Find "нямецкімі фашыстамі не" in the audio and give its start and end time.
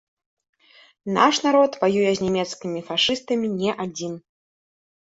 2.27-3.71